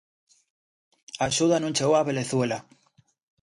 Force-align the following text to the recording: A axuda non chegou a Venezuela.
A 1.21 1.23
axuda 1.29 1.57
non 1.63 1.75
chegou 1.77 1.95
a 1.97 2.07
Venezuela. 2.11 2.57